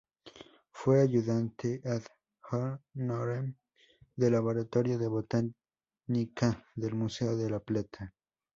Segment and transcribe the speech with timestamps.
[0.71, 2.01] Fue ayudante "ad
[2.95, 3.55] honorem"
[4.15, 8.11] del "Laboratorio de Botánica" del Museo de La Plata.